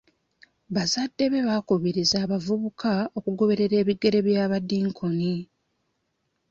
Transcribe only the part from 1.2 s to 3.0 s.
be baakubiriza abavubuka